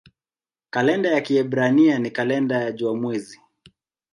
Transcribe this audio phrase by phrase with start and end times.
[0.69, 3.39] Kalenda ya Kiebrania ni kalenda jua-mwezi.